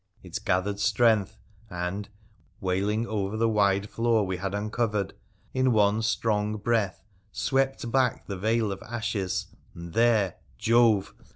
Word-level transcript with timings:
It 0.23 0.39
gathered 0.43 0.79
strength, 0.79 1.37
and, 1.69 2.09
wailing 2.59 3.05
over 3.05 3.37
the 3.37 3.47
wide 3.47 3.87
floor 3.87 4.25
we 4.25 4.37
had 4.37 4.55
uncovered, 4.55 5.13
in 5.53 5.73
one 5.73 6.01
strong 6.01 6.57
breath 6.57 7.03
swept 7.31 7.91
back 7.91 8.25
the 8.25 8.35
veil 8.35 8.71
of 8.71 8.81
ashes, 8.81 9.45
and 9.75 9.93
there— 9.93 10.37
Jove 10.67 11.13